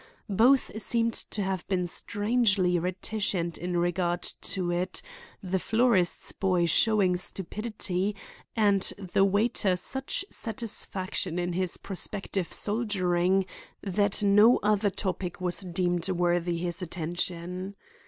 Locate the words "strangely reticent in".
1.85-3.77